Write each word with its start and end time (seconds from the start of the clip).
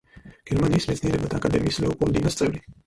გერმანიის 0.51 0.89
მეცნიერებათა 0.93 1.41
აკადემიის 1.43 1.81
„ლეოპოლდინას“ 1.87 2.43
წევრი. 2.43 2.69